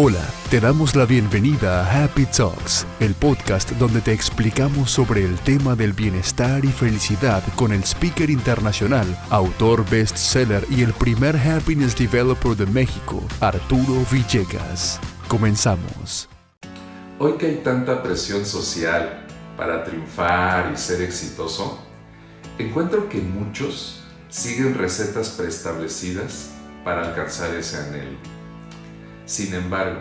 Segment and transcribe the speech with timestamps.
[0.00, 5.36] Hola, te damos la bienvenida a Happy Talks, el podcast donde te explicamos sobre el
[5.40, 11.96] tema del bienestar y felicidad con el speaker internacional, autor bestseller y el primer happiness
[11.98, 15.00] developer de México, Arturo Villegas.
[15.26, 16.28] Comenzamos.
[17.18, 19.26] Hoy que hay tanta presión social
[19.56, 21.76] para triunfar y ser exitoso,
[22.56, 26.50] encuentro que muchos siguen recetas preestablecidas
[26.84, 28.37] para alcanzar ese anhelo
[29.28, 30.00] sin embargo,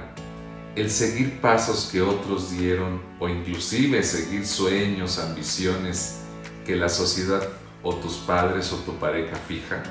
[0.78, 6.22] el seguir pasos que otros dieron o inclusive seguir sueños, ambiciones
[6.66, 7.46] que la sociedad
[7.84, 9.84] o tus padres o tu pareja fija,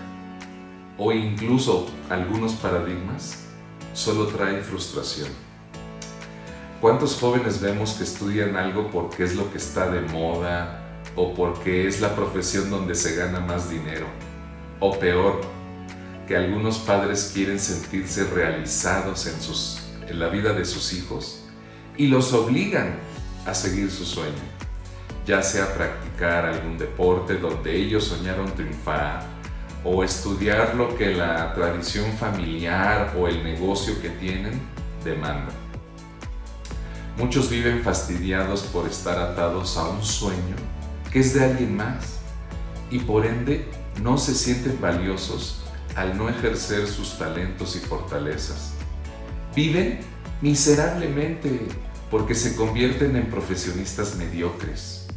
[0.97, 3.45] o incluso algunos paradigmas,
[3.93, 5.29] solo trae frustración.
[6.81, 11.87] ¿Cuántos jóvenes vemos que estudian algo porque es lo que está de moda o porque
[11.87, 14.07] es la profesión donde se gana más dinero?
[14.81, 15.43] O peor,
[16.27, 21.43] que algunos padres quieren sentirse realizados en, sus, en la vida de sus hijos
[21.97, 22.97] y los obligan
[23.47, 24.33] a seguir su sueño,
[25.25, 29.25] ya sea practicar algún deporte donde ellos soñaron triunfar
[29.85, 34.61] o estudiar lo que la tradición familiar o el negocio que tienen
[35.05, 35.53] demanda.
[37.17, 40.57] Muchos viven fastidiados por estar atados a un sueño
[41.13, 42.19] que es de alguien más
[42.91, 43.71] y por ende
[44.03, 45.66] no se sienten valiosos
[45.97, 48.75] al no ejercer sus talentos y fortalezas.
[49.55, 50.01] Viven
[50.43, 51.67] miserablemente
[52.11, 55.09] porque se convierten en profesionistas mediocres.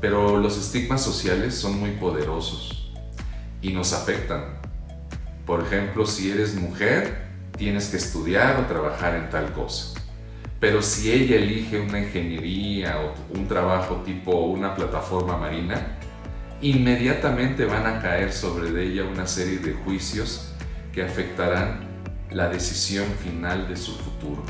[0.00, 2.92] Pero los estigmas sociales son muy poderosos
[3.62, 4.60] y nos afectan.
[5.46, 10.00] Por ejemplo, si eres mujer, tienes que estudiar o trabajar en tal cosa.
[10.58, 15.99] Pero si ella elige una ingeniería o un trabajo tipo una plataforma marina,
[16.62, 20.52] inmediatamente van a caer sobre ella una serie de juicios
[20.92, 21.88] que afectarán
[22.30, 24.42] la decisión final de su futuro.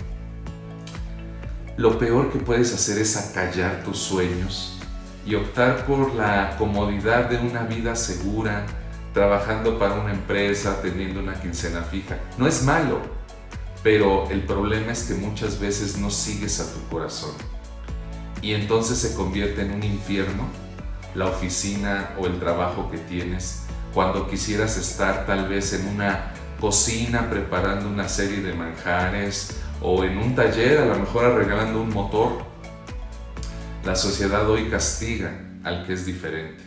[1.76, 4.78] Lo peor que puedes hacer es acallar tus sueños
[5.24, 8.66] y optar por la comodidad de una vida segura,
[9.14, 12.18] trabajando para una empresa, teniendo una quincena fija.
[12.36, 13.00] No es malo,
[13.82, 17.32] pero el problema es que muchas veces no sigues a tu corazón
[18.42, 20.48] y entonces se convierte en un infierno
[21.14, 27.28] la oficina o el trabajo que tienes, cuando quisieras estar tal vez en una cocina
[27.30, 32.42] preparando una serie de manjares o en un taller a lo mejor arreglando un motor.
[33.84, 36.62] La sociedad hoy castiga al que es diferente,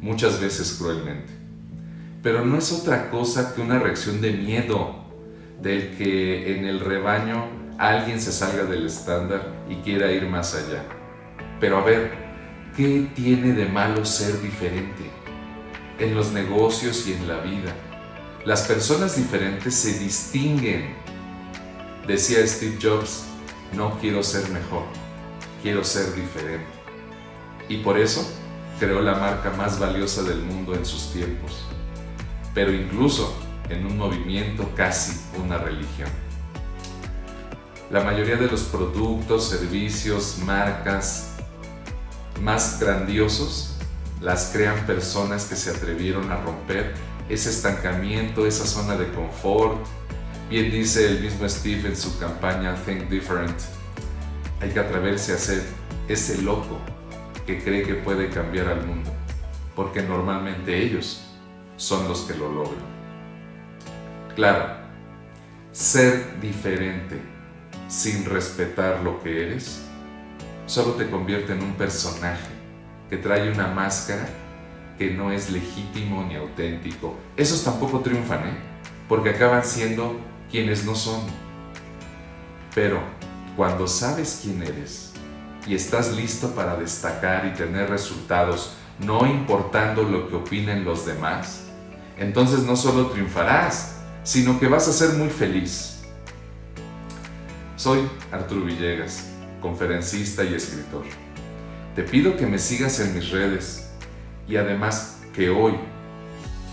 [0.00, 1.32] muchas veces cruelmente.
[2.22, 5.04] Pero no es otra cosa que una reacción de miedo
[5.62, 7.46] del que en el rebaño
[7.78, 10.84] alguien se salga del estándar y quiera ir más allá.
[11.60, 12.23] Pero a ver,
[12.76, 15.08] ¿Qué tiene de malo ser diferente?
[16.00, 17.72] En los negocios y en la vida,
[18.44, 20.96] las personas diferentes se distinguen.
[22.04, 23.26] Decía Steve Jobs,
[23.76, 24.82] no quiero ser mejor,
[25.62, 26.66] quiero ser diferente.
[27.68, 28.28] Y por eso
[28.80, 31.64] creó la marca más valiosa del mundo en sus tiempos,
[32.54, 33.36] pero incluso
[33.68, 36.10] en un movimiento casi una religión.
[37.92, 41.33] La mayoría de los productos, servicios, marcas,
[42.40, 43.74] más grandiosos
[44.20, 46.94] las crean personas que se atrevieron a romper
[47.28, 49.84] ese estancamiento, esa zona de confort.
[50.48, 53.56] Bien dice el mismo Steve en su campaña Think Different,
[54.60, 55.62] hay que atreverse a ser
[56.08, 56.78] ese loco
[57.46, 59.10] que cree que puede cambiar al mundo,
[59.76, 61.22] porque normalmente ellos
[61.76, 62.94] son los que lo logran.
[64.34, 64.76] Claro,
[65.72, 67.20] ser diferente
[67.88, 69.82] sin respetar lo que eres
[70.66, 72.48] solo te convierte en un personaje
[73.10, 74.26] que trae una máscara
[74.98, 77.16] que no es legítimo ni auténtico.
[77.36, 78.56] Esos tampoco triunfan, ¿eh?
[79.08, 80.18] Porque acaban siendo
[80.50, 81.20] quienes no son.
[82.74, 83.00] Pero
[83.56, 85.12] cuando sabes quién eres
[85.66, 91.66] y estás listo para destacar y tener resultados, no importando lo que opinen los demás,
[92.16, 96.02] entonces no solo triunfarás, sino que vas a ser muy feliz.
[97.76, 99.33] Soy Arturo Villegas
[99.64, 101.04] conferencista y escritor.
[101.96, 103.88] Te pido que me sigas en mis redes
[104.46, 105.72] y además que hoy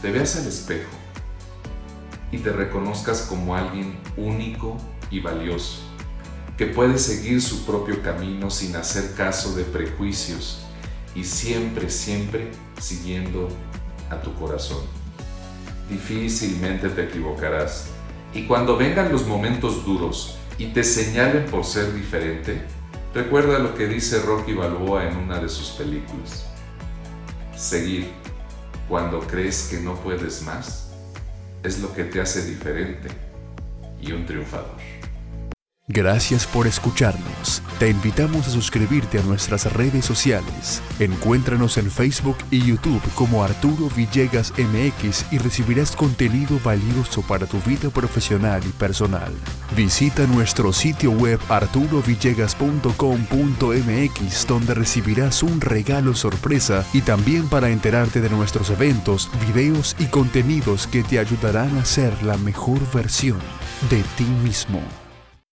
[0.02, 0.92] te veas al espejo
[2.34, 4.78] y te reconozcas como alguien único
[5.10, 5.78] y valioso,
[6.58, 10.66] que puede seguir su propio camino sin hacer caso de prejuicios
[11.16, 13.48] y siempre, siempre siguiendo
[14.10, 14.84] a tu corazón.
[15.90, 17.86] Difícilmente te equivocarás
[18.34, 22.81] y cuando vengan los momentos duros y te señalen por ser diferente,
[23.14, 26.46] Recuerda lo que dice Rocky Balboa en una de sus películas.
[27.58, 28.10] Seguir
[28.88, 30.94] cuando crees que no puedes más
[31.62, 33.10] es lo que te hace diferente
[34.00, 34.78] y un triunfador.
[35.88, 37.64] Gracias por escucharnos.
[37.78, 40.82] Te invitamos a suscribirte a nuestras redes sociales.
[41.00, 47.60] Encuéntranos en Facebook y YouTube como Arturo Villegas MX y recibirás contenido valioso para tu
[47.62, 49.34] vida profesional y personal.
[49.76, 58.30] Visita nuestro sitio web arturovillegas.com.mx donde recibirás un regalo sorpresa y también para enterarte de
[58.30, 63.40] nuestros eventos, videos y contenidos que te ayudarán a ser la mejor versión
[63.90, 64.82] de ti mismo.